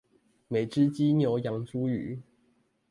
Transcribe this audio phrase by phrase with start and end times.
[0.47, 2.23] 每隻雞牛羊豬魚